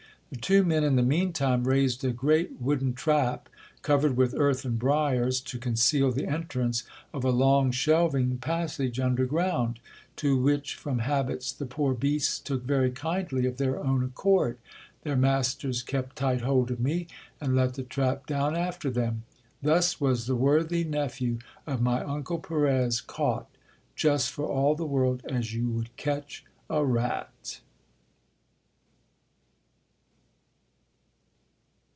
The 0.33 0.37
two 0.39 0.63
men 0.63 0.85
in 0.85 0.95
the 0.95 1.03
mean 1.03 1.33
time 1.33 1.65
raised 1.65 2.05
a 2.05 2.11
great 2.13 2.53
wooden 2.61 2.93
trap, 2.93 3.49
covered 3.81 4.15
with 4.15 4.33
earth 4.33 4.63
and 4.63 4.79
briars, 4.79 5.41
to 5.41 5.59
conceal 5.59 6.09
the 6.13 6.25
entrance 6.25 6.83
of 7.13 7.25
a 7.25 7.31
long 7.31 7.69
shelving 7.71 8.37
passage 8.37 8.97
under 8.97 9.25
ground, 9.25 9.79
to 10.15 10.37
which 10.41 10.75
from 10.75 10.99
habits 10.99 11.51
the 11.51 11.65
poor 11.65 11.93
beasts 11.93 12.39
took 12.39 12.63
very 12.63 12.91
kindly 12.91 13.45
of 13.45 13.57
their 13.57 13.77
own 13.83 14.05
accord. 14.05 14.57
Their 15.03 15.17
masters 15.17 15.83
kept 15.83 16.15
tight 16.15 16.39
hold 16.39 16.71
of 16.71 16.79
me, 16.79 17.07
and 17.41 17.53
let 17.53 17.73
the 17.73 17.83
trap 17.83 18.25
down 18.25 18.55
after 18.55 18.89
them. 18.89 19.23
Thus 19.61 19.99
was 19.99 20.27
the 20.27 20.35
worthy 20.37 20.85
nephew 20.85 21.39
of 21.67 21.81
my 21.81 22.01
uncle 22.05 22.39
Perez 22.39 23.01
caught, 23.01 23.49
just 23.97 24.31
for 24.31 24.45
all 24.45 24.75
the 24.75 24.85
world 24.87 25.23
as 25.25 25.53
you 25.53 25.67
would 25.71 25.93
catch 25.97 26.45
a 26.69 26.85
rat. 26.85 27.59